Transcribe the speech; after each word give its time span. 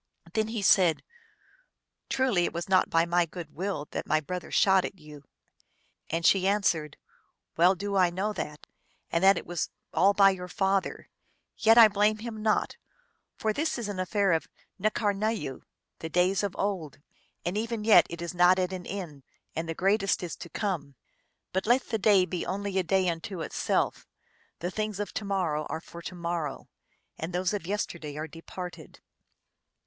Then 0.33 0.47
he 0.47 0.63
said," 0.63 1.03
Truly 2.09 2.45
it 2.45 2.53
was 2.53 2.67
not 2.67 2.89
by 2.89 3.05
my 3.05 3.27
good 3.27 3.53
will 3.53 3.87
that 3.91 4.07
my 4.07 4.19
brother 4.19 4.49
shot 4.49 4.83
at 4.83 4.97
you." 4.97 5.25
And 6.09 6.25
she 6.25 6.47
an 6.47 6.63
swered," 6.63 6.95
Well 7.55 7.75
do 7.75 7.95
I 7.95 8.09
know 8.09 8.33
that, 8.33 8.65
and 9.11 9.23
that 9.23 9.37
it 9.37 9.45
was 9.45 9.69
all 9.93 10.15
by 10.15 10.31
your 10.31 10.47
father; 10.47 11.07
yet 11.55 11.77
I 11.77 11.87
blame 11.87 12.17
him 12.17 12.41
not, 12.41 12.77
for 13.37 13.53
this 13.53 13.77
is 13.77 13.87
an 13.87 13.99
affair 13.99 14.31
of 14.31 14.47
N 14.83 14.89
karnayoo, 14.89 15.61
the 15.99 16.09
days 16.09 16.41
of 16.41 16.55
old; 16.57 16.97
and 17.45 17.55
even 17.55 17.83
yet 17.83 18.07
it 18.09 18.23
is 18.23 18.33
not 18.33 18.57
at 18.57 18.73
an 18.73 18.87
end, 18.87 19.21
and 19.55 19.69
the 19.69 19.75
greatest 19.75 20.23
is 20.23 20.35
to 20.37 20.49
come. 20.49 20.95
But 21.53 21.67
let 21.67 21.89
the 21.89 21.99
day 21.99 22.25
be 22.25 22.43
only 22.43 22.79
a 22.79 22.83
day 22.83 23.07
unto 23.07 23.41
itself; 23.41 24.07
the 24.61 24.71
things 24.71 24.99
of 24.99 25.13
to 25.13 25.25
morrow 25.25 25.67
are 25.69 25.79
for 25.79 26.01
to 26.01 26.15
morrow, 26.15 26.69
and 27.19 27.31
those 27.33 27.53
of 27.53 27.67
yesterday 27.67 28.17
are 28.17 28.27
departed." 28.27 28.99